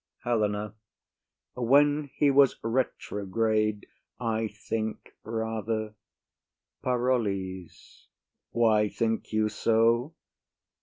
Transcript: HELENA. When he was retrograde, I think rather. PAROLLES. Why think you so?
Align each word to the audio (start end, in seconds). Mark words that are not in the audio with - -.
HELENA. 0.23 0.73
When 1.53 2.09
he 2.15 2.31
was 2.31 2.55
retrograde, 2.63 3.85
I 4.19 4.47
think 4.47 5.13
rather. 5.23 5.93
PAROLLES. 6.81 8.07
Why 8.49 8.89
think 8.89 9.31
you 9.31 9.47
so? 9.47 10.15